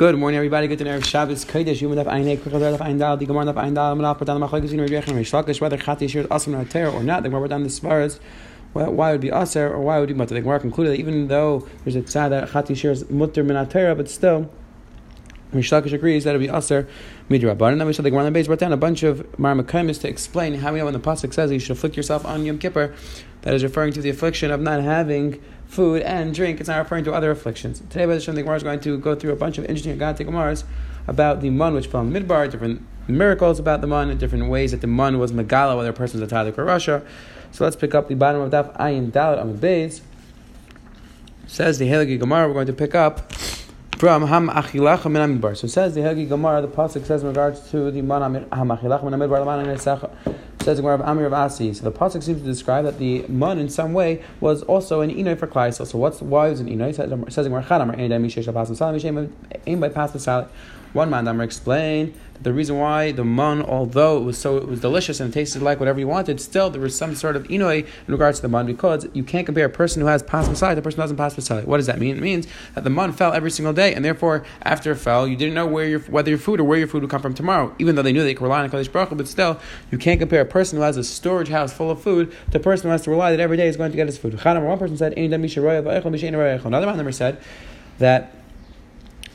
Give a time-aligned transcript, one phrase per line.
[0.00, 0.66] Good morning, everybody.
[0.66, 1.82] Good to know Shabbos Kodesh.
[1.82, 3.18] Yom Daf Ein Quick Daf Ein Dal.
[3.18, 3.94] The Gemara Daf Ein Dal.
[3.94, 5.60] Malach Patan Machlekes Yom Rejechin Reish Lakish.
[5.60, 7.22] Whether Chati Yishir Asam Nater or not.
[7.22, 8.18] The Gemara down the Svaras.
[8.72, 10.32] Why would be Aser or why would be Mutter?
[10.32, 13.94] The Gemara concluded that even though there's a tzad that Chati Yishir is Mutter Minatera,
[13.94, 14.50] but still.
[15.52, 16.88] Reish Lakish agrees that it would be Aser
[17.28, 17.76] Midrabanan.
[17.76, 20.72] Then we said the Gemara base brought down a bunch of Marmakaimis to explain how
[20.72, 22.94] we know when the pasuk says you should afflict yourself on Yom Kippur,
[23.42, 26.58] that is referring to the affliction of not having food and drink.
[26.58, 27.78] It's not referring to other afflictions.
[27.78, 30.26] Today, by the the Gemara is going to go through a bunch of interesting Agate
[30.26, 30.64] Gemaras
[31.06, 34.80] about the mun which fell in Midbar, different miracles about the mun, different ways that
[34.80, 37.02] the mun was Megala, whether a person was a Tadik or Russia.
[37.52, 40.02] So let's pick up the bottom of Daf Ayin Dalit on the base.
[41.46, 43.32] Says the Helgi Gemara, we're going to pick up
[43.96, 45.56] from Ham Achilach Min Amidbar.
[45.56, 49.04] So says the Helgi Gemara, the pasuk says in regards to the man Ham Achilach
[49.04, 50.36] Min Amidbar,
[50.70, 51.72] says the of Amir of Asi.
[51.74, 55.10] So the pasuk seems to describe that the man in some way was also an
[55.10, 55.86] inoy for Klaisel.
[55.86, 56.90] So what's why was an inoy?
[56.90, 56.96] It
[57.32, 57.96] says the Gemara Chadamar.
[60.92, 64.80] One man Damar explained the reason why the man, although it was so it was
[64.80, 67.84] delicious and it tasted like whatever you wanted, still there was some sort of inoy
[67.84, 70.74] in regards to the man because you can't compare a person who has pas masai
[70.74, 71.62] to a person who doesn't pas masai.
[71.64, 72.16] What does that mean?
[72.16, 75.36] It means that the man fell every single day, and therefore after it fell, you
[75.36, 77.74] didn't know where your whether your food or where your food would come from tomorrow.
[77.78, 80.40] Even though they knew they could rely on Kadosh Baruch but still you can't compare
[80.40, 83.02] a person who has a storage house full of food to a person who has
[83.02, 84.32] to rely that every day is going to get his food.
[84.42, 87.38] One person said, another man said
[87.98, 88.34] that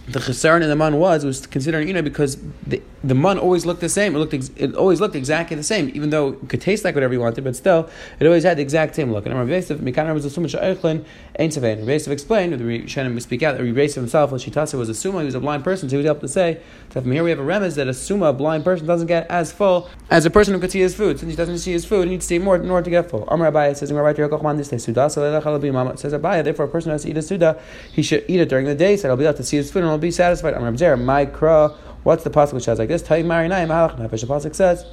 [0.08, 3.66] the chesaron in the man was was considered you know because the, the man always
[3.66, 4.16] looked the same.
[4.16, 6.96] It looked ex, it always looked exactly the same, even though it could taste like
[6.96, 7.90] whatever you wanted, but still
[8.20, 9.26] it always had the exact same look.
[9.26, 11.06] And Rav Yosef, Mikan was a summah she'eichlin
[11.38, 11.80] ain't sevein.
[11.80, 13.60] Rav Yosef explained, the Rishonim speak out.
[13.60, 15.98] Rav Yosef himself, when Shitasa was a summa, he was a blind person, so he
[15.98, 18.34] was able to say that from here we have a remez that a summa, a
[18.34, 21.20] blind person, doesn't get as full as a person who could see his food.
[21.20, 23.10] Since he doesn't see his food, he needs to eat more in order to get
[23.10, 23.28] full.
[23.28, 23.98] Amar Abaya says, says
[26.14, 27.62] Abaya, therefore a person who has to eat a suda,
[27.92, 29.84] he should eat it during the day, so he'll be able to see his food
[29.96, 30.54] he'll be satisfied.
[30.54, 33.02] Amar Abzer, my kra, what's the pasuk which says like this?
[33.02, 34.22] Tayyim Marinayim Halach Nefesh.
[34.22, 34.86] The pasuk says,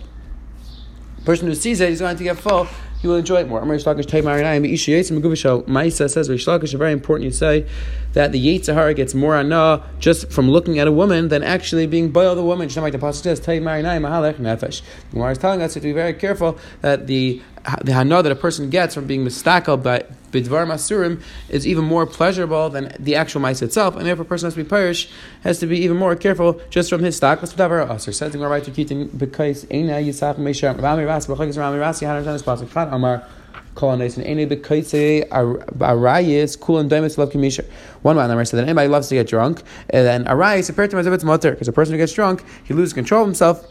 [1.25, 2.67] person who sees it, he's going to get full
[3.03, 3.61] you will enjoy it more.
[3.61, 7.33] Amar Reish Lakish Tay Marinayim Isha Yitzim Meguvishal Maisa says Reish Lakish very important you
[7.33, 7.67] say
[8.13, 12.11] that the Yitzhahara gets more ana just from looking at a woman than actually being
[12.11, 12.69] boiled the woman.
[12.69, 14.83] Just the Pasuk says, Tay Marinayim Mahalech Nefesh.
[15.11, 17.43] The Gemara is telling us to be very careful that the
[17.83, 22.07] the hana that a person gets from being mistakel by bidvar masurim is even more
[22.07, 25.11] pleasurable than the actual mice itself, and therefore a person has to be parish
[25.43, 27.41] has to be even more careful just from his stock.
[27.41, 31.79] Let's whatever aser says Gemara to keep because eina yisach meisha rami ras b'chagis rami
[31.79, 33.23] ras had understand pasuk chad amar.
[33.75, 34.25] One man said
[38.59, 41.69] that anybody loves to get drunk, and then arayis appeared to him as if because
[41.69, 43.67] a person who gets drunk, he loses control of himself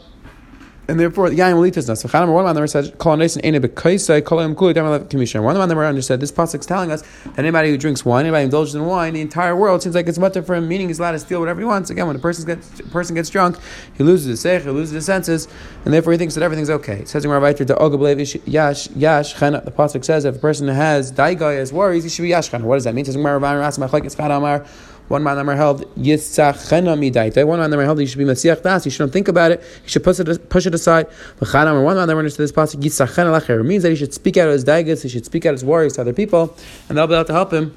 [0.88, 4.54] and therefore the this So Chanam one man said, "Kol neis ene bekaisai kol yom
[4.54, 8.04] kuli demal commission." One man understood this pasuk is telling us that anybody who drinks
[8.04, 10.88] wine, anybody who indulges in wine, the entire world seems like it's for him, meaning
[10.88, 11.90] he's allowed to steal whatever he wants.
[11.90, 13.56] Again, when a person gets person gets drunk,
[13.94, 15.46] he loses his sech, he loses his senses,
[15.84, 17.00] and therefore he thinks that everything's okay.
[17.00, 19.64] It says in Rabbi to Ogablev yash yash chena.
[19.64, 22.62] The pasuk says if a person has daigai as worries, he should be yash chena.
[22.62, 23.02] What does that mean?
[23.02, 24.66] It says in Rabbi Rasim Machlekes Amar.
[25.08, 27.46] One man Amar held Yitzachena midaita.
[27.46, 28.84] One man Amar held you should be Masiach Das.
[28.84, 29.60] You shouldn't think about it.
[29.82, 31.06] You should push it push it aside.
[31.38, 33.60] One man Amar understood this pasuk Yitzachena lacher.
[33.60, 35.02] It means that he should speak out his daigas.
[35.02, 36.56] He should speak out his worries to other people,
[36.88, 37.74] and they'll be able to help him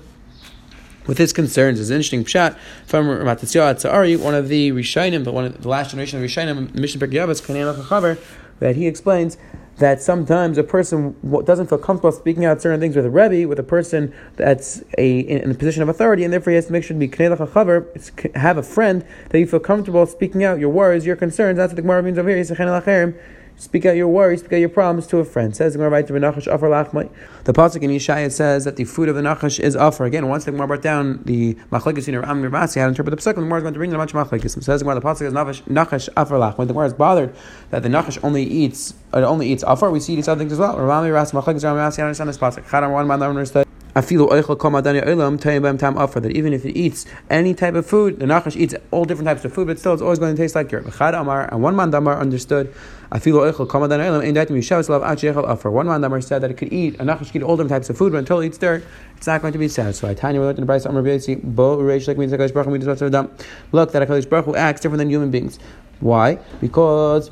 [1.07, 1.79] with his concerns.
[1.79, 5.69] It's an interesting pshat from Matatzio Atzari, one of the Rishainim, but one of the
[5.69, 8.17] last generation of Rishainim, Mishnah Berkiyavas, Kanei
[8.59, 9.37] that he explains
[9.77, 13.59] that sometimes a person doesn't feel comfortable speaking out certain things with a rebbe, with
[13.59, 16.83] a person that's a in, a position of authority, and therefore he has to make
[16.83, 21.05] sure to be chaver, have a friend that you feel comfortable speaking out your worries,
[21.05, 21.57] your concerns.
[21.57, 23.15] That's what the Gemara means over here.
[23.57, 25.55] Speak out your worries, speak out your problems to a friend.
[25.55, 25.79] Says the.
[25.79, 30.05] The pasuk in Yeshaya says that the food of the Nachash is Afar.
[30.07, 33.17] Again, once the Gemara brought down the Machlekes in Ram Ravasi, how to interpret the
[33.17, 34.61] pasuk, the Gemara is going to bring a bunch of Machlekes.
[34.61, 36.57] Says the the pasuk is Nachash Afar Lachmai.
[36.57, 37.33] The Gemara is bothered
[37.69, 39.89] that the Nachash only eats it only eats Afar.
[39.89, 40.77] We see these other things as well.
[40.77, 41.99] Ram Ravasi Machlekes Ram Ravasi.
[41.99, 42.67] I understand this pasuk.
[42.67, 43.65] Chadam one man understood
[46.19, 49.45] that even if it eats any type of food, the Nachash eats all different types
[49.45, 51.91] of food, but still it's always going to taste like your Amar, and one man
[51.91, 52.73] Damar understood.
[53.09, 53.39] One man
[56.01, 58.11] Damar said that it could eat, a Nachash could eat all different types of food,
[58.11, 58.83] but until it eats dirt,
[59.15, 60.17] it's not going to be satisfied.
[60.17, 61.09] Tanya, we learned in the Bryce Amar Bo
[61.77, 62.33] Reish, like means
[63.71, 65.57] Look, that HaKadosh Baruch Hu acts different than human beings.
[66.01, 66.39] Why?
[66.59, 67.31] Because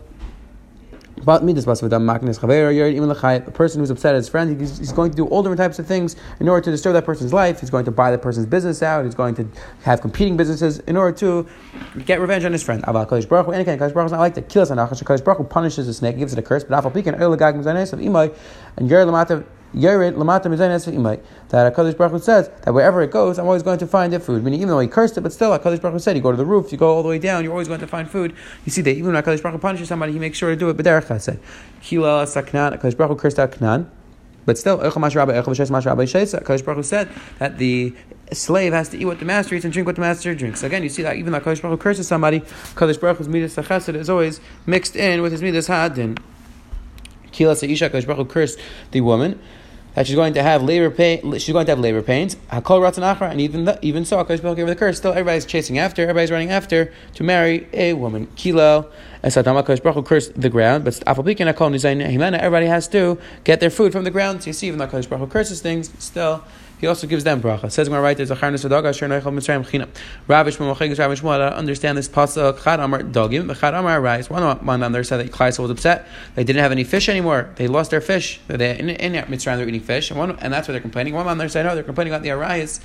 [3.48, 5.80] a person who's upset at his friend, he's, he's, going to do all different types
[5.80, 7.60] of things in order to disturb that person's life.
[7.60, 9.06] He's going to buy that person's business out.
[9.06, 9.48] He's going to
[9.84, 11.48] have competing businesses in order to
[12.06, 12.84] get revenge on his friend.
[12.84, 14.50] Aval Kodesh Baruch Hu, anything Kodesh Baruch Hu is not like that.
[14.50, 17.20] Kill us Kodesh Baruch Hu punishes the snake, gives it a curse, but Afal Pikin,
[17.20, 18.36] Oil Gag Mizanais of Imai,
[18.78, 23.46] and Yer Lamatav Yerid Lamata That HaKadosh Baruch Hu says that wherever it goes, I'm
[23.46, 24.44] always going to find it food.
[24.44, 26.38] Meaning, even though he cursed it, but still, HaKadosh Baruch Hu said, you go to
[26.38, 28.36] the roof, you go all the way down, you're always going to find food.
[28.66, 30.70] You see that even when HaKadosh Baruch Hu punishes somebody, he makes sure to do
[30.70, 30.78] it.
[30.78, 31.40] But Derech Chesed.
[31.81, 33.90] Hila Saknan, HaKadosh Baruch Hu cursed out Knan.
[34.46, 37.10] But still, Kadosh Baruch Hu said
[37.40, 37.96] that the
[38.31, 40.64] slave has to eat what the master eats and drink what the master drinks.
[40.64, 42.42] Again, you see that even though Kadosh Baruch Hu curses somebody,
[42.75, 46.18] Kadosh Baruch Hu's midas chesed is always mixed in with his midas hadin.
[47.31, 48.60] Kila Seisha Kadosh Baruch Hu cursed
[48.92, 49.40] the woman
[49.95, 51.34] that she's going to have labor pain.
[51.34, 52.36] She's going to have labor pains.
[52.51, 54.98] Hakol ratan achra, and even the, even so, Hakadosh Baruch gave her the curse.
[54.98, 56.01] Still, everybody's chasing after.
[56.01, 58.28] Everybody's running after to marry a woman.
[58.36, 58.90] Kilo,
[59.22, 62.38] as Satam Hakadosh Baruch cursed the ground, but afapikin hakol nizayin himena.
[62.38, 64.44] Everybody has to get their food from the ground.
[64.44, 66.44] So you see, even though Hakadosh Baruch curses things, still
[66.84, 67.72] he also gives them bracha.
[67.72, 69.88] Says I write there's a charnas v'daga asher noichel mitzrayim china.
[70.28, 74.30] Rav Shmuel Machigis Rav Shmuel understand this pasuk chad amar dogim chad amar rice.
[74.30, 76.06] One on there said that Klaisa was upset.
[76.36, 77.52] They didn't have any fish anymore.
[77.56, 78.42] They lost their fish.
[78.48, 81.14] They in, in Mitzrayim they're eating fish, and, one, and that's why they're complaining.
[81.14, 82.82] One on there said no, they're complaining about the arise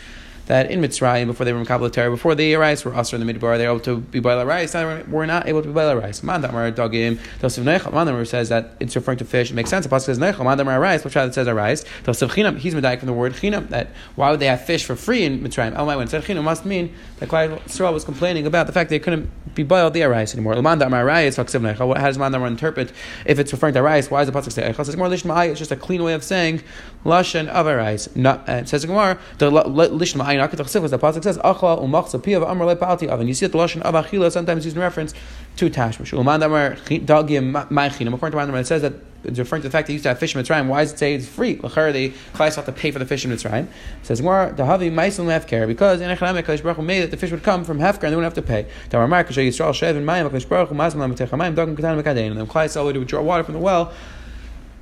[0.48, 3.24] that in Mitzrayim, before they were in Kabbalah Terror, before the rice were usher in
[3.24, 4.74] the Midbar, they were able to be boiled rice.
[4.74, 6.22] Now we're not able to be boiled rice.
[6.22, 7.18] Mandamar dogim.
[7.40, 7.92] Dosiv neichel.
[7.92, 9.50] Mandamar says that it's referring to fish.
[9.50, 9.86] It makes sense.
[9.86, 10.38] The pasuk says neichel.
[10.38, 11.04] Mandamar rice.
[11.04, 11.84] Which it says rice.
[12.04, 12.58] Dosiv chinam.
[12.58, 13.68] He's medayik from the word chinam.
[13.68, 15.74] That why would they have fish for free in Mitzrayim?
[15.76, 18.72] Oh, Elamai when it said chinam must mean that Klal Yisrael was complaining about the
[18.72, 20.54] fact they couldn't be boiled the rice anymore.
[20.54, 21.36] Mandamar rice.
[21.36, 22.92] How does Mandamar interpret
[23.26, 24.10] if it's referring to rice?
[24.10, 24.80] Why does the pasuk say eichel?
[24.80, 26.62] It says more lishma It's just a clean way of saying
[27.04, 28.14] lashon of a rice.
[28.16, 30.82] Not, uh, it says Gemara the lishma ayin.
[30.82, 33.28] was the pasuk says achla umachza piyav amar lepalti oven.
[33.28, 35.14] You see that the lashon of achila sometimes used in reference
[35.58, 36.16] to tashmish.
[36.16, 38.14] Uman damar dagim ma'chinam.
[38.14, 38.94] According to Rambam, it says that
[39.24, 40.68] it's referring to the fact that they used to have fish in Mitzrayim.
[40.68, 41.58] Why does it say it's free?
[41.62, 43.64] L'chara they Klai have to pay for the fish in Mitzrayim.
[43.64, 47.10] It says more the havi ma'asim hefker because in Echanamik Kadosh Baruch Hu made that
[47.10, 48.66] the fish would come from hefker and they wouldn't have to pay.
[48.90, 52.30] Damar Kashay Yisrael Shev and Mayim Kadosh Baruch Hu mazim lam techamayim dagim katan mekadein.
[52.30, 53.92] And then Klai would draw water from the well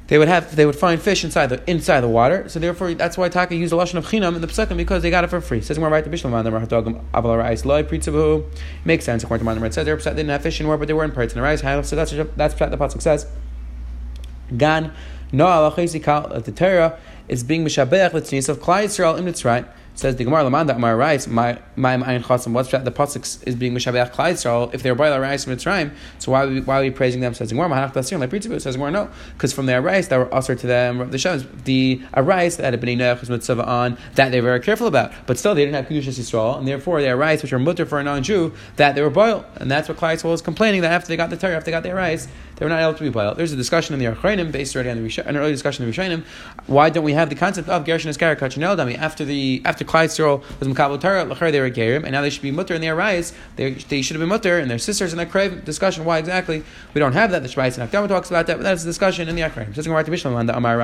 [0.09, 2.49] they would have they would find fish inside the inside the water.
[2.49, 5.11] So therefore, that's why Taka used the lashon of chinam in the pesukim because they
[5.11, 5.59] got it for free.
[5.59, 8.45] It says more right to Bishlam the Mahatogam Aval Rais Loi Pritzabu
[8.85, 9.67] makes sense according to Mandamar.
[9.67, 11.61] It says they didn't have fish anymore, but they were in parts in the rice.
[11.61, 13.27] So that's that's the pasuk says.
[14.57, 14.93] Gan
[15.33, 16.99] no alachesi the Torah
[17.29, 19.69] is being mishabech l'tznis of Klai Yisrael in Mitzrayim.
[19.97, 22.53] Says the Gemara Lamanda Amar Rice, my my Ayin Chasim.
[22.53, 22.85] What's that?
[22.85, 24.73] The pasuk is being Mishabech Klai Yisrael.
[24.75, 27.33] If they're by rice from Mitzrayim, so why are we, why are we praising them?
[27.33, 28.61] Says the Gemara Mahanach Tasir like Pritzibu.
[28.61, 31.47] Says the Gemara no, because from their rice that were usher to them the Shavs
[31.65, 35.13] the rice that had been Noach was mitzvah on that they were very careful about,
[35.27, 37.99] but still they didn't have Kedushas Yisrael, and therefore their rice which were mutter for
[37.99, 41.09] a non-Jew that they were boiled, and that's what Klai Yisrael was complaining that after
[41.09, 43.11] they got the Torah, after they got their rice, they were not able to be
[43.11, 43.39] boiled.
[43.39, 45.97] There's a discussion in the Archainim based already on the an early discussion in the
[45.97, 46.25] Rishonim.
[46.67, 50.69] Why don't we have the concept of Gershon as Karakachinel After the after Klai was
[50.69, 53.33] Makabal Lachar they were Gerim, and now they should be mutter in their rise.
[53.57, 55.27] They, they should have been mutter and their sisters in their.
[55.27, 56.63] Discussion why exactly
[56.95, 57.43] we don't have that.
[57.43, 60.29] The Shvayis and Akdama talks about that, but that's a discussion in the Gemara to
[60.29, 60.77] on the Amar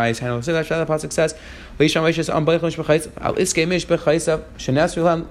[1.13, 1.35] says,
[1.79, 3.67] "Vayisham Vayish Am Beichon Shbechayis Al Iske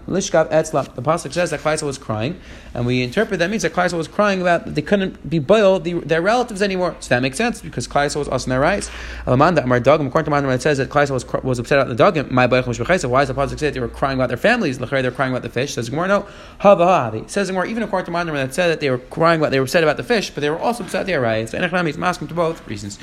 [0.07, 2.39] Lishkav Etzlam." The pasuk says that Klaisa was crying,
[2.73, 5.83] and we interpret that means that Klaisa was crying about that they couldn't be boiled
[5.83, 6.95] the, their relatives anymore.
[6.99, 8.89] So that makes sense because Klaisa was us in their rights.
[9.25, 9.77] Alamanda Amar.
[9.77, 12.31] According to it says that was was upset about the Dagim.
[12.31, 13.09] My Beichon Shbechayisa.
[13.09, 14.77] Why does the say that they were crying about their families?
[14.77, 15.75] They're crying about the fish.
[15.75, 16.27] Says Gemara, no.
[16.59, 17.23] Hava.
[17.27, 19.65] Says Gemara, even according to Mandam, that said that they were crying about they were
[19.65, 21.53] upset about the fish, but they were also upset their rights.
[21.53, 22.99] And Echnami is masking to both reasons.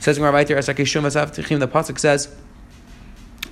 [0.00, 2.34] Says Gemara right there, the pasuk says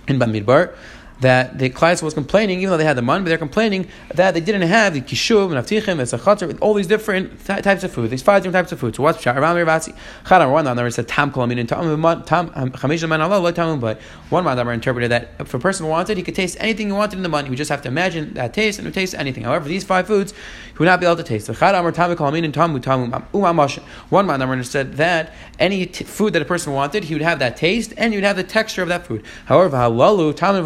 [0.09, 0.75] in Bamidbar
[1.21, 4.35] that the Klai was complaining, even though they had the money, but they're complaining that
[4.35, 7.93] they didn't have the kishuv and avtichim, and sachatzar, all these different th- types of
[7.93, 8.95] food, these five different types of food.
[8.97, 9.37] So what's pshat?
[9.37, 9.97] Mirvatzi.
[10.25, 14.01] Chadam one on there said tam kolamin and tam tam chamish man Allah tam but
[14.31, 17.23] one man interpreted that if a person wanted, he could taste anything he wanted in
[17.23, 17.49] the money.
[17.49, 19.45] Would just have to imagine that taste and taste anything.
[19.45, 21.49] However, these five foods he would not be able to taste.
[21.49, 23.79] Chadam tam kolamin and tam tam umamash.
[23.79, 27.23] Um, um, one man said that any t- food that a person wanted, he would
[27.23, 29.25] have that taste and he would have the texture of that food.
[29.47, 30.57] However, halalu tam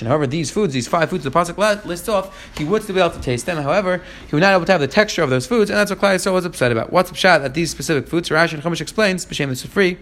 [0.00, 3.14] However, these foods, these five foods the pasuk lists off, he would still be able
[3.14, 3.56] to taste them.
[3.62, 5.90] However, he would not be able to have the texture of those foods, and that's
[5.90, 6.92] what Klai Yisrael was upset about.
[6.92, 8.28] What's the shot that these specific foods?
[8.28, 9.98] Rashi and Chumash explains, b'shem is free,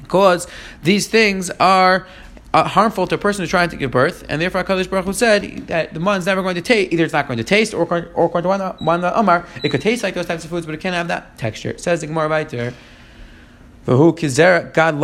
[0.00, 0.46] because
[0.82, 2.06] these things are
[2.54, 5.12] uh, harmful to a person who's trying to give birth, and therefore Hakadosh Baruch Hu
[5.12, 6.92] said that the man's never going to taste.
[6.92, 7.82] Either it's not going to taste, or
[8.14, 10.80] or according to one Amar, it could taste like those types of foods, but it
[10.80, 11.70] can't have that texture.
[11.70, 12.74] It says the Gemara right there.
[13.86, 14.96] Who kizera God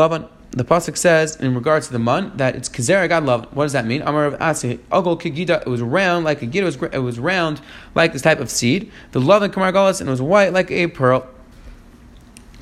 [0.50, 3.54] the pasuk says in regards to the mun that it's kizera God loved.
[3.54, 4.02] What does that mean?
[4.02, 5.60] Amar of Asi Ogol Kigida.
[5.60, 6.62] It was round like a gida.
[6.62, 7.60] It was it was round
[7.94, 8.90] like this type of seed.
[9.12, 11.28] The love and kamar and it was white like a pearl.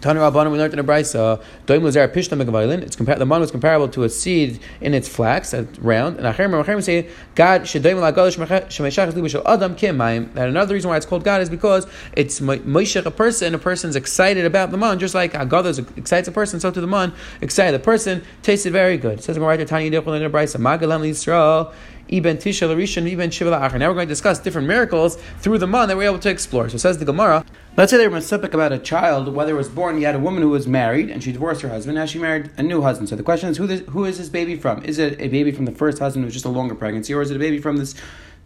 [0.03, 2.83] Tanu Rabbanim, we learned in a brisa, Doim Lazar Pishta Megavailin.
[2.83, 6.19] It's compar- the man was comparable to a seed in its flax, that's round.
[6.19, 10.35] And Acherim Acherim say, God Shedoim Lagalish Shemeshach Libishal Adam Kim Mayim.
[10.35, 13.97] That another reason why it's called God is because it's Moishech a person, a person's
[13.97, 17.75] excited about the man, just like Haggadah excites a person, so to the man, excited.
[17.81, 19.21] The person tasted very good.
[19.21, 21.73] It says in the Tanya Dechol in a brisa, Magalam Yisrael.
[22.09, 23.51] Ibn Tisha Ibn Shiva.
[23.51, 26.69] Now we're going to discuss different miracles through the month that we're able to explore.
[26.69, 27.45] So says the Gemara.
[27.77, 30.19] Let's say they were specific about a child, whether it was born, you had a
[30.19, 33.11] woman who was married and she divorced her husband, now she married a new husband.
[33.11, 34.83] So the question is, who, this, who is this baby from?
[34.83, 37.21] Is it a baby from the first husband who was just a longer pregnancy, or
[37.21, 37.95] is it a baby from this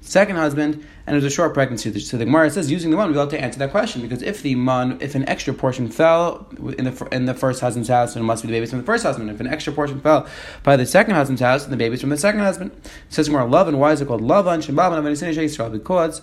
[0.00, 1.98] second husband and it was a short pregnancy?
[2.00, 4.42] So the Gemara says, using the man, we'll have to answer that question because if
[4.42, 6.46] the man, if an extra portion fell
[6.78, 8.86] in the in the first husband's house, then it must be the babies from the
[8.86, 9.30] first husband.
[9.30, 10.26] If an extra portion fell
[10.62, 12.72] by the second husband's house, then the babies from the second husband.
[12.72, 16.22] It says Gemara, love and why is it called love and Shembavan because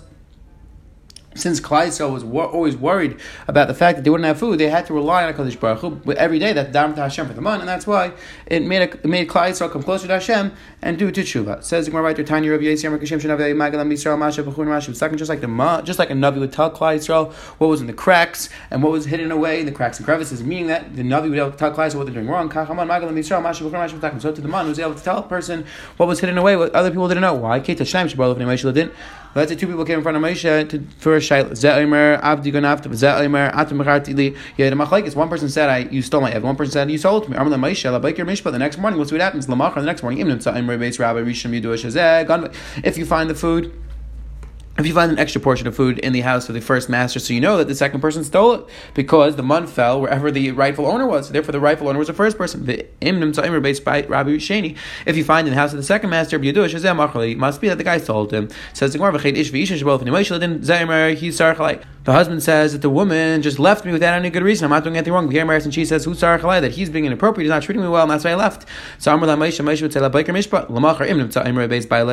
[1.37, 4.69] since Klai was wo- always worried about the fact that they wouldn't have food, they
[4.69, 6.53] had to rely on Hakadosh Baruch Hu every day.
[6.53, 8.13] That Dharma to Hashem for the month, and that's why
[8.45, 10.51] it made a, it made Klai come closer to Hashem
[10.81, 11.63] and do teshuvah.
[11.63, 14.95] Says the Gemara Tanya Rabbi Yisrael Merkashim Shenavei Magalam Yisrael Masha B'chun Rashi.
[14.95, 17.87] Second, just like the just like a navi would tell Klai Yisrael what was in
[17.87, 21.03] the cracks and what was hidden away in the cracks and crevices, meaning that the
[21.03, 22.49] navi would tell Klai Yisrael what they're doing wrong.
[22.49, 24.21] Kachaman Magalam Yisrael Masha B'chun Rashi.
[24.21, 25.65] So to the man was able to tell a person
[25.97, 27.33] what was hidden away, what other people didn't know.
[27.33, 27.59] Why?
[27.59, 28.93] Kate Hashem Shabbat didn't.
[29.37, 31.51] Let's say two people came in front of Moshe to, for a shayla.
[31.51, 32.85] Ze'imer Abdi Gonaft.
[32.85, 35.15] Ze'imer Atam Mecharti Yeah, the machlekes.
[35.15, 37.31] One person said, "I you stole my ev." One person said, "You sold it to
[37.33, 38.51] me." Amar Moshe Labaker Mishpat.
[38.51, 39.45] The next morning, we'll see what happens.
[39.45, 39.75] Lamachar.
[39.75, 43.71] The next morning, Imnim Ze'imer Beis Rabbi Rishon Yidu If you find the food
[44.77, 47.19] if you find an extra portion of food in the house of the first master,
[47.19, 50.51] so you know that the second person stole it because the mun fell wherever the
[50.51, 51.31] rightful owner was.
[51.31, 52.65] Therefore, the rightful owner was the first person.
[52.65, 54.77] The imnim ta'imer based by Rabbi Sheni.
[55.05, 57.83] If you find in the house of the second master, it must be that the
[57.83, 58.49] guy stole him.
[58.73, 58.99] Says the
[62.07, 64.63] The husband says that the woman just left me without any good reason.
[64.63, 65.27] I'm not doing anything wrong.
[65.35, 66.21] And she says, "Who's
[66.61, 68.65] that he's being inappropriate, he's not treating me well, and that's why I left."
[68.97, 69.11] So
[69.91, 69.99] say,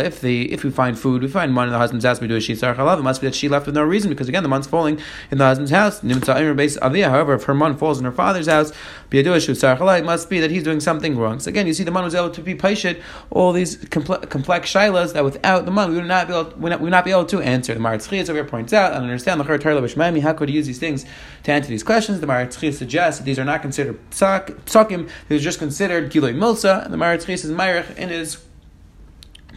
[0.05, 3.03] If if we find food, we find money the husband's house, we do a it
[3.03, 4.99] must be that she left with no reason because again the month's falling
[5.31, 6.01] in the husband's house.
[6.01, 8.73] However, if her month falls in her father's house,
[9.13, 11.39] it must be that he's doing something wrong.
[11.39, 12.99] So again, you see the man was able to be patient
[13.31, 16.71] all these complex, complex shilas that without the man we would not be able, we
[16.71, 17.75] would not, be able to answer.
[17.75, 19.45] The Maritz over here points out and understand the
[19.85, 21.05] Bishmami, how could he use these things
[21.45, 22.21] to answer these questions?
[22.21, 26.85] The Maritz suggests that these are not considered psakim, these are just considered giloi milsa,
[26.85, 28.39] and the Maritz is Myrich in his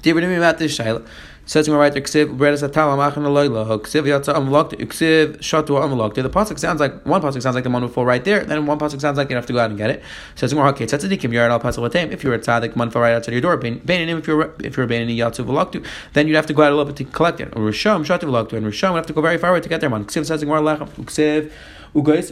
[0.02, 1.08] Divrei about this Shaila.
[1.48, 3.80] Says right there, Ksiv bread is a tal amachin aloyla.
[3.80, 4.74] Ksiv yatsa amlokt.
[4.74, 6.16] Ksiv shatu amlokt.
[6.16, 8.44] The pasuk sounds like one pasuk sounds like the one fall right there.
[8.44, 10.04] Then one pasuk sounds like you have to go out and get it.
[10.36, 10.86] Says more okay.
[10.86, 12.12] Tzadikim you're al pasuk latem.
[12.12, 13.58] If you're a tzaddik, man fall right outside your door.
[13.58, 16.74] Beinanim if you're if you're a beinanim yatsu v'loktu, then you'd have to go out
[16.74, 17.56] a little bit to collect it.
[17.56, 19.80] Or risham shatu v'loktu and risham would have to go very far away to get
[19.80, 19.90] there.
[19.90, 20.90] Man ksiv says more lechem.
[20.90, 21.50] Ksiv.
[21.96, 22.28] Ugais,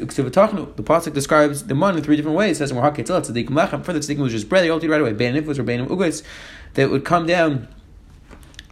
[0.76, 2.58] The pasuk describes the man in three different ways.
[2.58, 3.86] It says more haketzel tzadikim lechem.
[3.86, 4.66] For the tzadikim was just bread.
[4.66, 5.14] They all eat right away.
[5.14, 6.22] Beinanim was or beinanim ugais.
[6.74, 7.70] That would come down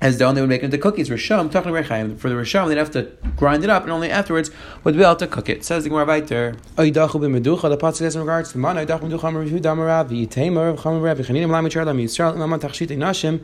[0.03, 1.09] as though they would make it into cookies.
[1.09, 2.17] Risham, talking rechaim.
[2.17, 4.51] For the Risham, they'd have to grind it up, and only afterwards
[4.83, 5.63] would be able to cook it.
[5.63, 6.57] Says the Gemara Vayter.
[6.75, 7.69] Oidachu b'meducha.
[7.69, 8.75] The pasuk says in regards to man.
[8.75, 9.23] Oidachu b'meducha.
[9.29, 13.39] Amar Yehuda V'yitemer v'cham Rav Yechanim Lam Yitzhar Lam Yisrael Lam Tachshit Nashim.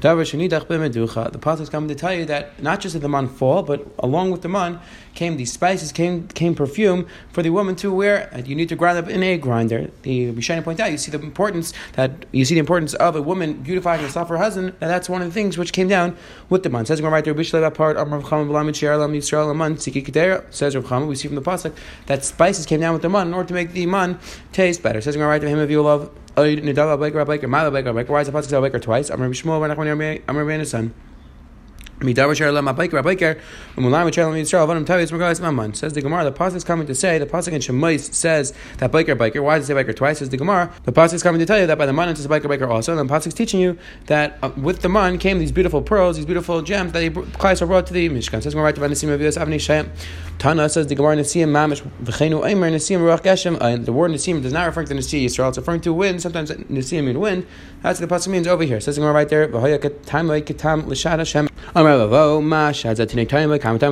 [0.00, 3.84] The pasuk is coming to tell you that not just did the man fall, but
[3.98, 4.78] along with the man
[5.18, 8.28] came these spices, came came perfume for the woman to wear.
[8.32, 9.90] And you need to grind up in a grinder.
[10.02, 13.22] The Bishani point out, you see the importance that you see the importance of a
[13.22, 16.16] woman beautifying herself for her husband, and that's one of the things which came down
[16.48, 16.86] with the man.
[16.86, 17.34] Says right there,
[17.70, 18.06] part Says
[20.76, 21.72] Rav Chama, we see from the pasuk
[22.06, 24.20] that spices came down with the man in order to make the man
[24.52, 25.00] taste better.
[25.00, 26.72] Says right to him if you love why is the
[28.38, 29.10] pasuk twice?
[29.10, 30.94] I'm Rabbi Shmuel, I'm Rabbi son.
[32.00, 32.22] Says the
[36.02, 39.42] Gemara, the pasuk is coming to say the pasuk in Shemais says that biker biker.
[39.42, 40.18] Why does it say biker twice?
[40.18, 42.24] Says the Gemara, the pasuk is coming to tell you that by the man it's
[42.24, 42.96] a biker biker also.
[42.96, 43.76] And the pasuk is teaching you
[44.06, 47.66] that uh, with the man came these beautiful pearls, these beautiful gems that he Klai
[47.66, 48.40] brought to the Mishkan.
[48.42, 48.72] Says Gemara,
[50.38, 53.60] Tana says the Gemara Nisim Mamish v'chenu Eimer Nisim Ruach Geshem.
[53.60, 55.48] And the word Nisim does not refer to Nisim Yisrael.
[55.48, 56.22] It's referring to wind.
[56.22, 57.44] Sometimes Nisim means wind.
[57.82, 58.80] That's what the pasuk means over here.
[58.80, 59.48] Says the Gemara right there.
[59.48, 61.47] V'hoya ketam ketam l'shad Hashem.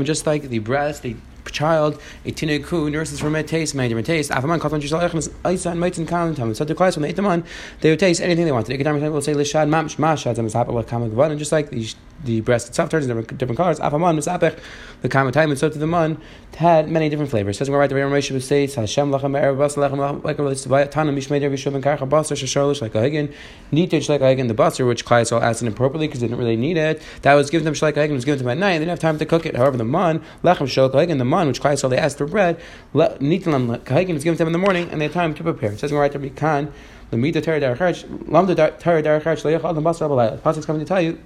[0.04, 1.16] Just like the breast, the
[1.50, 4.30] child, a tinaku nurses from a taste, different taste.
[4.30, 6.54] Afaman katan jishal echnas aisan meitin kalam tam.
[6.54, 7.45] So the class when they eat them on,
[7.80, 8.78] they would taste anything they wanted.
[8.78, 12.40] Ekadam will say lishad mamish mashad tam is hapel kamak and just like the the
[12.40, 13.78] breast itself turns different, different colors.
[13.78, 14.59] Afaman misapech
[15.02, 16.21] the time and so to the man
[16.57, 17.59] had many different flavors.
[17.59, 21.51] Says right the Moshe states Hashem lachem erev bas like relates to Tana mishmei der
[21.51, 23.31] v'shuv and karcha basar shasholish like a hagen
[23.71, 26.79] nitich like a hagen the basar which Klaisol asked inappropriately because they didn't really need
[26.79, 27.03] it.
[27.21, 28.79] That was given them shleik hagen was given to them at night.
[28.79, 29.55] They didn't have time to cook it.
[29.55, 32.59] However, the man lechem shol hagen the man which Klaisol they asked for bread
[32.95, 35.77] nitlam hagen was given to them in the morning and they had time to prepare.
[35.77, 36.73] Says right to be kan.
[37.11, 40.43] The Torah derech lamda Torah derech shleich al the basar abalai.
[40.43, 41.19] The coming to tell you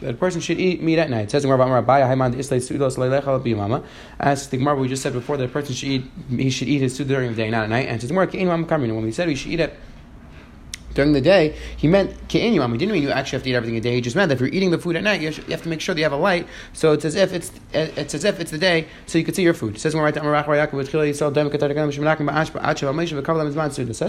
[0.00, 1.22] that a person should eat meat at night.
[1.22, 1.74] It says in Gemara,
[4.18, 6.80] As the Gemara we just said before, that a person should eat he should eat
[6.80, 7.86] his food during the day, not at night.
[7.88, 9.74] And it says when we said we should eat it
[11.00, 12.72] during the day, he meant ke'enyuam.
[12.72, 13.94] He didn't mean you actually have to eat everything a day.
[13.94, 15.80] He just meant that if you're eating the food at night, you have to make
[15.80, 16.46] sure that you have a light.
[16.74, 19.42] So it's as if it's it's as if it's the day, so you can see
[19.42, 19.76] your food.
[19.76, 20.22] It says right says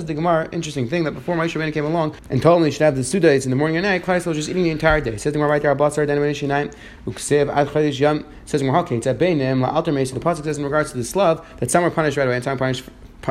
[0.05, 2.81] the Gemara, interesting thing that before Moshe Rabbeinu came along and told him he should
[2.81, 4.03] have the suda, it's in the morning and night.
[4.03, 5.11] Christ was just eating the entire day.
[5.11, 8.25] Says the Gemara right there, Abasar Denimanishi night, Uksev Ad Chodesh Yam.
[8.45, 11.05] Says Gemara, okay, it's at Beinim La Alter The pasuk says in regards to the
[11.05, 12.83] slav that some were punished right away and some were punished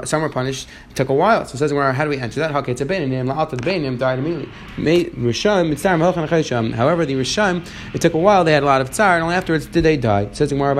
[0.05, 0.69] some were punished.
[0.91, 1.45] It took a while.
[1.45, 2.51] So it says, how do we answer that?
[2.51, 2.75] However,
[7.07, 8.45] the Risham, it took a while.
[8.45, 10.23] They had a lot of tsar, and only afterwards did they die.
[10.23, 10.75] It says, there,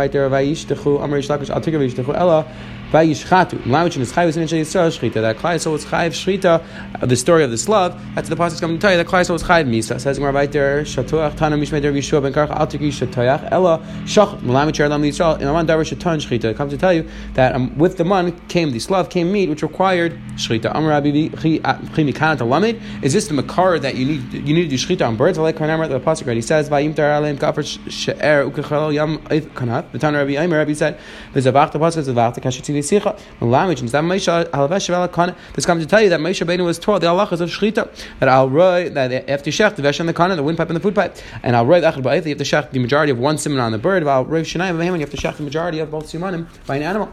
[2.91, 3.63] Vayishchatu.
[3.63, 5.15] Lamichin is Chayv is Yisrael Shchita.
[5.15, 7.97] That Klaisel was Chayv Shchita, the story of the Slav.
[8.17, 10.01] That's the pasuk coming to tell you that Klaisel was Chayv Misa.
[10.01, 13.79] Says Gemara right there, Shatuach Tana Mishmei Der Yeshua Ben Karch Al Tikar Shatoyach, Ella,
[14.07, 16.47] Shach, Lamich Lam Yisrael, in Aman Davar Shatan Shchita.
[16.47, 19.49] It comes to tell you that um, with the man came the Slav, came meat,
[19.49, 20.75] which required Shchita.
[20.75, 22.83] Amr Rabbi Chimikanat Lamed.
[23.05, 25.39] Is this the Makar that you need you need to do Shchita on birds?
[25.39, 26.35] I like Karnamar, the pasuk right.
[26.35, 29.93] He says, Vayim Tar Alim Kafir She'er Ukechel Yam Kanat.
[29.93, 30.99] The Tana Rabbi Aimer, Rabbi said,
[31.35, 33.81] V'zavach the pasuk, Zavach the Kashitzili Sicha language.
[33.81, 37.51] And Moshe This comes to tell you that Moshe Rabbeinu was taught the halachas of
[37.51, 40.77] shechita that I'll write that after shech the vesh on the kana, the windpipe and
[40.77, 42.25] the food pipe, and I'll write achad ba'ayith.
[42.25, 44.03] You have to shech the majority of one simon on the bird.
[44.03, 46.83] Shenayim of him, and you have to shech the majority of both simanim by an
[46.83, 47.13] animal.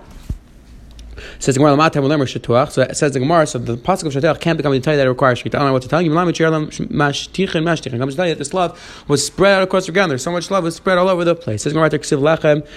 [1.40, 4.72] Says the Gemara, So it says the Gemara, so the pasuk of Shatuach can't become
[4.72, 5.56] the that it requires shechita.
[5.56, 6.14] I don't know what to tell you.
[6.14, 10.12] Comes to tell you that this love was spread out across the ground.
[10.12, 11.64] There's so much love was spread all over the place.
[11.64, 12.68] Says Gemara, lechem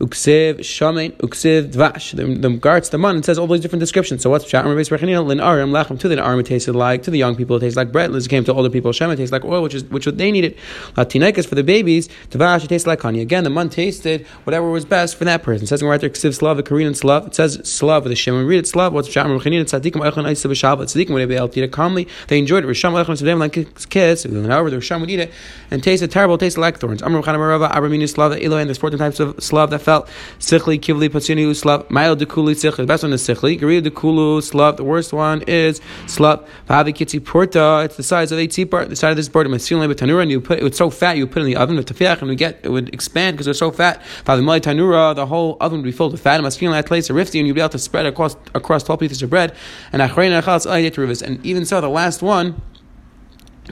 [0.00, 2.16] uksiv shamein, uksiv dvash.
[2.16, 4.22] The, the guards, the man, it says all these different descriptions.
[4.22, 4.64] So what's pshat?
[4.64, 7.76] Lin arim lechem to the arim it tasted like to the young people it tastes
[7.76, 8.10] like bread.
[8.10, 10.56] Liz came to older people shem it tastes like oil, which is which they needed.
[10.96, 13.20] Latinekas for the babies, dvash it tastes like honey.
[13.20, 15.66] Again, the man tasted whatever was best for that person.
[15.66, 17.26] Says right there ksiv slav, the Korean slav.
[17.26, 18.36] It says slav with a shem.
[18.36, 18.92] and read it slav.
[18.92, 19.26] What's pshat?
[19.26, 20.84] Tzaddikim eichan eisa b'shabbat.
[20.84, 22.08] Tzaddikim would be able to eat it calmly.
[22.28, 22.68] They enjoyed it.
[22.68, 24.24] Risham eichan tzaddikim like kids.
[24.24, 25.32] However, the Risham would eat it
[25.70, 26.38] and taste tasted terrible.
[26.38, 27.02] Tasted like thorns.
[27.02, 28.30] Amr chanam rava abraminu slav.
[28.32, 32.54] The and there's fourteen types of slav that felt sichli, kivli, patsini, uslav, mail dekuli,
[32.54, 32.78] sichli.
[32.78, 33.58] The best one is sichli.
[33.58, 34.76] Gariya dekulu, slav.
[34.76, 36.46] The worst one is slav.
[36.68, 37.82] Vahavi kitzi porta.
[37.84, 39.46] It's the size of a tzipar, the size of this bird.
[39.46, 41.76] Masilin tanura, and you put it was so fat, you put it in the oven
[41.76, 44.00] with tafiach, and we get it would expand because was so fat.
[44.24, 46.36] Vahavi tanura, the whole oven would be filled with fat.
[46.36, 49.22] And masilin place a rifty, and you'd be able to spread across across twelve pieces
[49.22, 49.54] of bread.
[49.92, 52.60] And achrein achal and even so, the last one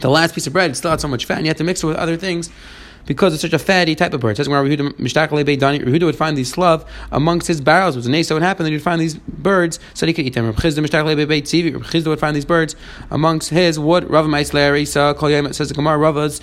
[0.00, 1.82] the last piece of bread still had so much fat, and you had to mix
[1.82, 2.50] it with other things
[3.08, 4.32] because it's such a fatty type of bird.
[4.32, 7.96] It says Rehuda would find these slav amongst his barrels.
[7.96, 10.34] It was an so what happened that he'd find these birds so he could eat
[10.34, 10.52] them.
[10.52, 12.76] Chizda would find these birds
[13.10, 14.10] amongst his wood.
[14.10, 15.16] Rav Maisler Isa
[15.54, 16.42] says the Gemara Rava's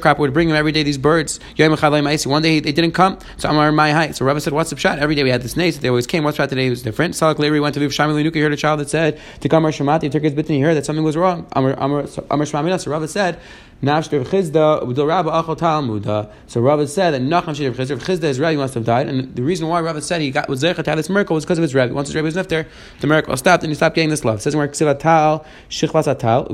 [0.00, 1.38] crop would bring him every day these birds.
[1.58, 4.16] One day they didn't come, so Amar my height.
[4.16, 5.76] So Rava said, "What's the shot?" Every day we had this nace.
[5.76, 6.24] They always came.
[6.24, 7.14] What's shot today was different.
[7.14, 10.10] Salak Leary went to Viv Shamil He heard a child that said, "To Kamar Shemati,
[10.10, 12.80] took his bit and he heard that something was wrong." Amar Shmamina.
[12.80, 13.38] So Rava said,
[13.82, 18.74] "Nashter Chizda Achol Talmuda." So Rava said that Nachman Shir Chizda, Chizda, his Rebbe must
[18.74, 21.34] have died, and the reason why Rava said he got was Zeichat have this miracle
[21.34, 21.92] was because of his Rebbe.
[21.94, 22.66] Once his Rebbe was nifter,
[23.00, 24.38] the miracle stopped, and he stopped getting this love.
[24.38, 26.48] It says where Ksiv Atal, Shichvas Atal,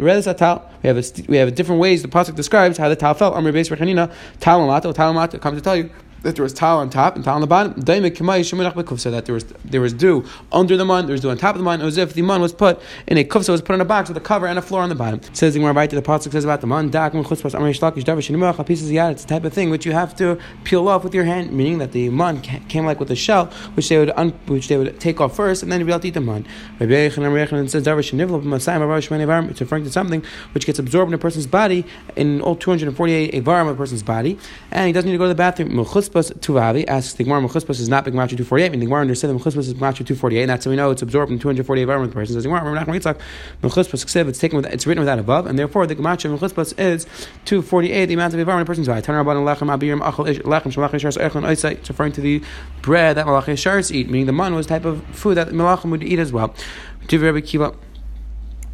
[0.00, 0.62] Redes Atal.
[0.82, 3.34] We have a, we have a different ways the pasuk describes how the Tal felt.
[3.34, 5.90] Amr Beis Rechanina, Tal Amato, Tal Amato comes to tell you
[6.22, 7.74] that there was towel on top and towel on the bottom.
[7.78, 11.54] So that there was there was dew under the mun, there was dew on top
[11.54, 11.80] of the mun.
[11.80, 14.08] It was if the mun was put in a kufsa, was put in a box
[14.08, 15.20] with a cover and a floor on the bottom.
[15.32, 16.90] Says right to the pasuk says about the mun
[18.64, 18.90] pieces.
[18.90, 21.78] It's the type of thing which you have to peel off with your hand, meaning
[21.78, 24.98] that the mun came like with a shell, which they would un, which they would
[25.00, 26.46] take off first, and then you'd be able to eat the mun.
[26.80, 27.18] It's
[29.60, 31.84] referring to something which gets absorbed in a person's body
[32.16, 34.38] in all 248 avarim of a person's body,
[34.70, 35.70] and he doesn't need to go to the bathroom
[36.08, 38.66] Mechuspos Tuvavi asks the Gemara Mechuspos is not big Machu 248.
[38.66, 40.90] I mean, the Gemara understood that Mechuspos is Machu 248, and that's how we know
[40.90, 42.34] it's absorbed in 248 environment person.
[42.34, 42.62] Says the Gemara,
[43.62, 46.78] Mechuspos Ksiv, it's taken with, it's written with that above, and therefore the Gemacha Mechuspos
[46.78, 47.04] is
[47.44, 48.88] 248, the amount of environment a person's
[51.44, 51.72] Oisai.
[51.72, 52.42] It's referring to the
[52.82, 56.02] bread that Malach Shars eat, meaning the man was type of food that Malachim would
[56.02, 56.54] eat as well.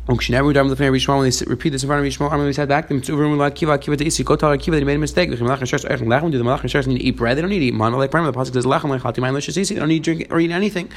[0.07, 3.55] When they repeat this in front of Rishma, Armin said back them to room like
[3.55, 4.23] Kiva Kiva to Isi.
[4.23, 5.31] Go tell her Kiva they made a mistake.
[5.31, 6.31] The Malach Shers Lechem Lechem.
[6.31, 7.39] Do the Malach Shers need to eat bread?
[7.39, 7.95] They don't need to eat man.
[7.95, 9.73] Like Prima, the pasuk says Lechem Lechem Main Lishas Isi.
[9.73, 10.91] They don't need to drink or eat anything.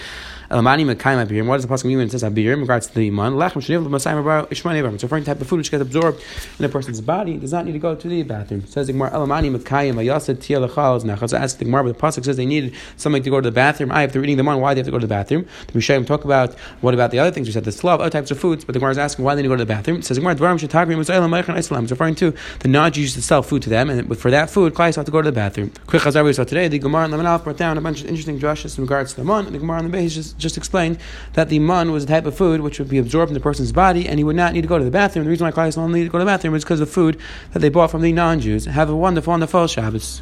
[0.51, 1.47] Uh, Elamani Mekayim Abirim.
[1.47, 3.35] What does the pasuk mean when it says Abirim regards to the man?
[3.35, 4.93] Lechem Sheniv L'Masayim Abar Ishma Nevar.
[4.93, 6.21] It's referring to type of food which gets absorbed
[6.59, 7.37] in a person's body.
[7.37, 8.59] Does not need to go to the bathroom.
[8.61, 11.37] It says the Elamani Mekayim Ayasad Tia Lechal Nachas.
[11.37, 13.89] Ask the Gemara, but the pasuk says they needed something to go to the bathroom.
[13.89, 14.59] I have to reading the man.
[14.59, 15.47] Why do they have to go to the bathroom?
[15.67, 18.31] The Rishayim talk about what about the other things we said the slav, other types
[18.31, 19.97] of foods, but the Gemara is asking why they to go to the bathroom.
[19.97, 24.31] It says it's referring to the non-Jews used to sell food to them, and for
[24.31, 25.71] that food, Klai have to go to the bathroom.
[25.85, 28.07] Quick chazar we saw today, the Gemara and the Manaf brought down a bunch of
[28.07, 29.51] interesting drushes in regards to the man.
[29.51, 30.99] The Gemara on the base just, just explained
[31.33, 33.71] that the man was a type of food which would be absorbed in the person's
[33.71, 35.25] body, and he would not need to go to the bathroom.
[35.25, 36.93] The reason why Klai only need to go to the bathroom is because of the
[36.93, 37.19] food
[37.53, 38.65] that they bought from the non-Jews.
[38.65, 40.21] Have a wonderful, wonderful Shabbos.